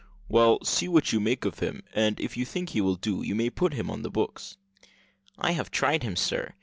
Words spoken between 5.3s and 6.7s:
"I have tried him, sir.